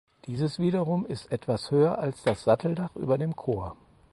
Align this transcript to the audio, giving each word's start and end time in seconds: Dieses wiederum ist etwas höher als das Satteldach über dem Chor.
Dieses 0.25 0.57
wiederum 0.57 1.05
ist 1.05 1.31
etwas 1.31 1.69
höher 1.69 1.99
als 1.99 2.23
das 2.23 2.45
Satteldach 2.45 2.95
über 2.95 3.19
dem 3.19 3.35
Chor. 3.35 3.77